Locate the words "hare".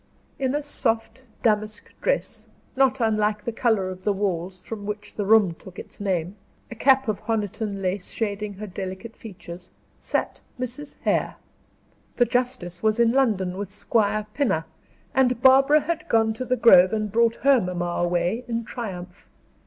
11.03-11.35